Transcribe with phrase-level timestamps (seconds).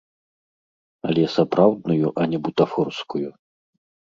[1.09, 3.25] Але сапраўдную, а не бутафорскую.